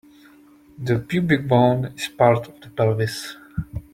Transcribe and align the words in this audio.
The 0.79 0.97
pubic 0.97 1.47
bone 1.47 1.93
is 1.95 2.07
part 2.07 2.47
of 2.47 2.59
the 2.59 2.69
pelvis. 2.69 3.35